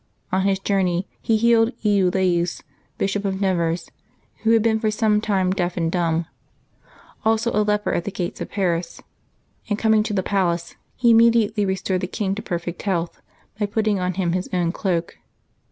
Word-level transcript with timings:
On 0.31 0.41
his 0.41 0.57
journey 0.57 1.07
he 1.21 1.37
healed 1.37 1.73
Eul 1.83 2.09
alius, 2.17 2.63
Bishop 2.97 3.23
of 3.23 3.39
Nevers, 3.39 3.91
who 4.37 4.49
had 4.49 4.63
been 4.63 4.79
for 4.79 4.89
some 4.89 5.21
time 5.21 5.51
deaf 5.51 5.77
and 5.77 5.91
dumb; 5.91 6.25
also 7.23 7.51
a 7.51 7.61
leper, 7.61 7.93
at 7.93 8.05
the 8.05 8.09
gates 8.11 8.41
of 8.41 8.49
Paris; 8.49 8.99
and 9.69 9.77
coming 9.77 10.01
to 10.01 10.13
the 10.15 10.23
palace 10.23 10.73
he 10.95 11.11
immediately 11.11 11.67
restored 11.67 12.01
the 12.01 12.07
king 12.07 12.33
to 12.33 12.41
perfect 12.41 12.81
health, 12.81 13.21
by 13.59 13.67
putting 13.67 13.99
on 13.99 14.15
him 14.15 14.31
his 14.31 14.49
own 14.51 14.71
cloak. 14.71 15.19